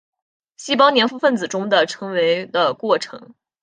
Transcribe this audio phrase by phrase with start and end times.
[0.57, 3.35] 细胞黏附分子中的称为的过程。